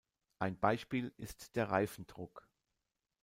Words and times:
Ein 0.39 0.57
Beispiel 0.57 1.13
ist 1.17 1.55
der 1.55 1.69
Reifendruck. 1.69 2.49